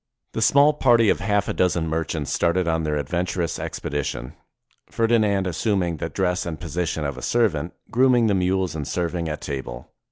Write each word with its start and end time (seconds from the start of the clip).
The 0.33 0.41
small 0.41 0.73
party 0.73 1.09
of 1.09 1.19
half 1.19 1.47
a 1.47 1.53
dozen 1.53 1.87
merchants 1.87 2.33
started 2.33 2.67
on 2.67 2.81
their 2.81 2.95
adventurous 2.97 3.59
expedition, 3.59 4.33
Ferdinand 4.89 5.45
assuming 5.45 5.97
the 5.97 6.09
dress 6.09 6.43
and 6.43 6.59
position 6.59 7.05
of 7.05 7.19
a 7.19 7.21
servant, 7.21 7.75
grooming 7.91 8.25
the 8.25 8.33
mules 8.33 8.73
and 8.73 8.87
serving 8.87 9.29
at 9.29 9.41
table. 9.41 9.91